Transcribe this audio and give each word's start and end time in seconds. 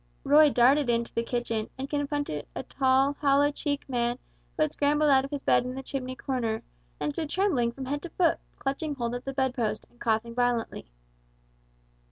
Roy 0.23 0.49
darted 0.49 0.89
into 0.89 1.13
the 1.13 1.21
kitchen, 1.21 1.69
and 1.77 1.87
confronted 1.87 2.47
a 2.55 2.63
tall, 2.63 3.13
hollow 3.21 3.51
cheeked 3.51 3.87
man 3.87 4.17
who 4.57 4.63
had 4.63 4.71
scrambled 4.71 5.11
out 5.11 5.23
of 5.23 5.29
his 5.29 5.43
bed 5.43 5.63
in 5.63 5.75
the 5.75 5.83
chimney 5.83 6.15
corner, 6.15 6.63
and 6.99 7.13
stood 7.13 7.29
trembling 7.29 7.71
from 7.71 7.85
head 7.85 8.01
to 8.01 8.09
foot 8.09 8.39
clutching 8.57 8.95
hold 8.95 9.13
of 9.13 9.25
the 9.25 9.31
bed 9.33 9.53
post, 9.53 9.85
and 9.91 9.99
coughing 10.01 10.33
violently. 10.33 10.87